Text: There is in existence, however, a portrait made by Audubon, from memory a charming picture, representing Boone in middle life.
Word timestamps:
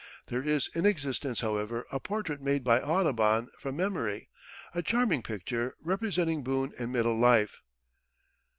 There 0.29 0.41
is 0.41 0.67
in 0.73 0.87
existence, 0.87 1.41
however, 1.41 1.85
a 1.91 1.99
portrait 1.99 2.41
made 2.41 2.63
by 2.63 2.81
Audubon, 2.81 3.51
from 3.59 3.75
memory 3.75 4.29
a 4.73 4.81
charming 4.81 5.21
picture, 5.21 5.75
representing 5.79 6.41
Boone 6.43 6.73
in 6.79 6.91
middle 6.91 7.19
life. 7.19 7.61